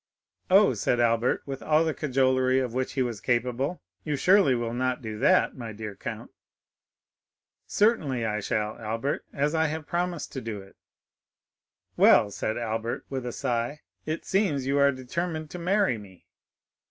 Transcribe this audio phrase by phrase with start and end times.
[0.49, 3.83] "Oh," said Albert with all the cajolery of which he was capable.
[4.03, 6.31] "You surely will not do that, my dear count?"
[7.67, 10.75] "Certainly I shall, Albert, as I have promised to do it."
[11.97, 16.25] "Well," said Albert, with a sigh, "it seems you are determined to marry me."